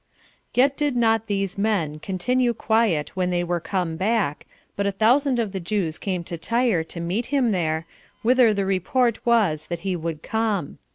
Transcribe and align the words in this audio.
2. 0.55 0.61
Yet 0.61 0.77
did 0.77 0.95
not 0.95 1.27
these 1.27 1.59
men 1.59 1.99
continue 1.99 2.55
quiet 2.55 3.15
when 3.15 3.29
they 3.29 3.43
were 3.43 3.59
come 3.59 3.97
back, 3.97 4.47
but 4.75 4.87
a 4.87 4.91
thousand 4.91 5.37
of 5.37 5.51
the 5.51 5.59
Jews 5.59 5.99
came 5.99 6.23
to 6.23 6.39
Tyre 6.39 6.83
to 6.85 6.99
meet 6.99 7.27
him 7.27 7.51
there, 7.51 7.85
whither 8.23 8.51
the 8.51 8.65
report 8.65 9.23
was 9.27 9.67
that 9.67 9.81
he 9.81 9.95
would 9.95 10.23
come. 10.23 10.79